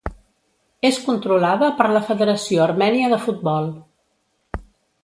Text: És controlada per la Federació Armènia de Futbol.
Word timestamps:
És 0.89 0.95
controlada 1.09 1.69
per 1.81 1.91
la 1.93 2.01
Federació 2.09 2.65
Armènia 2.69 3.13
de 3.15 3.21
Futbol. 3.29 3.71